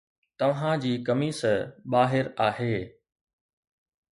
توهان 0.37 0.77
جي 0.85 0.93
قميص 1.09 1.41
ٻاهر 1.95 2.25
آهي 2.47 2.75